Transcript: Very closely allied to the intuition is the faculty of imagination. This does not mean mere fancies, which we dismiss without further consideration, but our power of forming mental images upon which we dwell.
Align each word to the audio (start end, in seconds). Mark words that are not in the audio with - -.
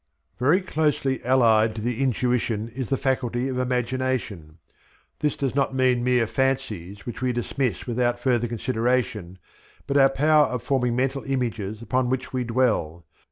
Very 0.39 0.61
closely 0.61 1.23
allied 1.23 1.75
to 1.75 1.81
the 1.81 2.01
intuition 2.01 2.69
is 2.69 2.89
the 2.89 2.97
faculty 2.97 3.47
of 3.49 3.59
imagination. 3.59 4.57
This 5.19 5.37
does 5.37 5.53
not 5.53 5.75
mean 5.75 6.03
mere 6.03 6.25
fancies, 6.25 7.05
which 7.05 7.21
we 7.21 7.31
dismiss 7.31 7.85
without 7.85 8.19
further 8.19 8.47
consideration, 8.47 9.37
but 9.85 9.97
our 9.97 10.09
power 10.09 10.47
of 10.47 10.63
forming 10.63 10.95
mental 10.95 11.21
images 11.25 11.83
upon 11.83 12.09
which 12.09 12.33
we 12.33 12.43
dwell. 12.43 13.05